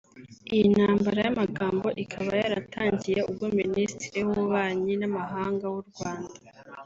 Iyi 0.53 0.65
ntambara 0.73 1.19
y’amagambo 1.25 1.87
ikaba 2.03 2.31
yaratangiye 2.41 3.19
ubwo 3.29 3.45
Ministre 3.59 4.17
w’ububanyi 4.25 4.93
n’amahanga 4.97 5.65
w’u 5.73 5.83
Rwanda 5.89 6.35